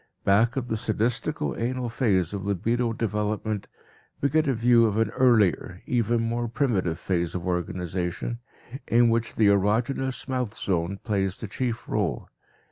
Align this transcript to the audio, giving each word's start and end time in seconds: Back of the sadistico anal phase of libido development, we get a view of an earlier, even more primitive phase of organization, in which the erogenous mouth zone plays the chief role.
Back 0.23 0.55
of 0.57 0.67
the 0.67 0.77
sadistico 0.77 1.55
anal 1.55 1.87
phase 1.87 2.33
of 2.33 2.43
libido 2.43 2.91
development, 2.91 3.67
we 4.19 4.29
get 4.29 4.47
a 4.47 4.53
view 4.55 4.87
of 4.87 4.97
an 4.97 5.11
earlier, 5.11 5.83
even 5.85 6.21
more 6.23 6.47
primitive 6.47 6.97
phase 6.97 7.35
of 7.35 7.45
organization, 7.45 8.39
in 8.87 9.09
which 9.11 9.35
the 9.35 9.45
erogenous 9.49 10.27
mouth 10.27 10.57
zone 10.57 10.97
plays 11.03 11.39
the 11.39 11.47
chief 11.47 11.87
role. 11.87 12.29